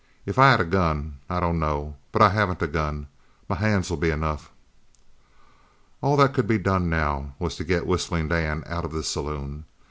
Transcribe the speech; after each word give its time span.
"If 0.25 0.39
I 0.39 0.49
had 0.49 0.59
a 0.59 0.63
gun 0.65 1.19
I 1.29 1.39
don't 1.39 1.59
know 1.59 1.95
but 2.11 2.23
I 2.23 2.29
haven't 2.29 2.63
a 2.63 2.65
gun. 2.65 3.07
My 3.47 3.55
hands'll 3.57 3.97
be 3.99 4.09
enough!" 4.09 4.49
All 6.01 6.17
that 6.17 6.33
could 6.33 6.47
be 6.47 6.57
done 6.57 6.89
now 6.89 7.35
was 7.37 7.55
to 7.57 7.63
get 7.63 7.85
Whistling 7.85 8.29
Dan 8.29 8.63
out 8.65 8.83
of 8.83 8.93
the 8.93 9.03
saloon. 9.03 9.65